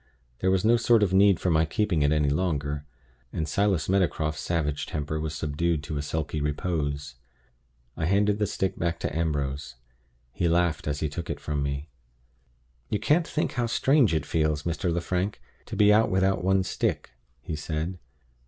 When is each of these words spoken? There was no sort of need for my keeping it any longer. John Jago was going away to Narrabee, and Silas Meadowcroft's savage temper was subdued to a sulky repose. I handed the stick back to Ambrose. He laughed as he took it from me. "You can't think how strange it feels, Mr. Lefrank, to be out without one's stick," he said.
There 0.39 0.49
was 0.49 0.65
no 0.65 0.77
sort 0.77 1.03
of 1.03 1.13
need 1.13 1.39
for 1.39 1.51
my 1.51 1.63
keeping 1.63 2.01
it 2.01 2.11
any 2.11 2.31
longer. 2.31 2.75
John 2.75 2.75
Jago 2.75 2.83
was 2.83 2.87
going 2.87 3.01
away 3.01 3.19
to 3.19 3.29
Narrabee, 3.29 3.37
and 3.37 3.47
Silas 3.47 3.89
Meadowcroft's 4.27 4.41
savage 4.41 4.85
temper 4.87 5.19
was 5.19 5.35
subdued 5.35 5.83
to 5.83 5.97
a 5.97 6.01
sulky 6.01 6.41
repose. 6.41 7.15
I 7.95 8.05
handed 8.07 8.39
the 8.39 8.47
stick 8.47 8.79
back 8.79 8.97
to 9.01 9.15
Ambrose. 9.15 9.75
He 10.33 10.47
laughed 10.49 10.87
as 10.87 11.01
he 11.01 11.07
took 11.07 11.29
it 11.29 11.39
from 11.39 11.61
me. 11.61 11.87
"You 12.89 12.97
can't 12.97 13.27
think 13.27 13.51
how 13.51 13.67
strange 13.67 14.15
it 14.15 14.25
feels, 14.25 14.63
Mr. 14.63 14.91
Lefrank, 14.91 15.39
to 15.67 15.75
be 15.75 15.93
out 15.93 16.09
without 16.09 16.43
one's 16.43 16.67
stick," 16.67 17.11
he 17.43 17.55
said. 17.55 17.99